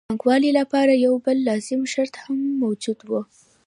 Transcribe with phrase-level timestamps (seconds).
[0.03, 3.21] د پانګوالۍ لپاره یو بل لازم شرط هم موجود وو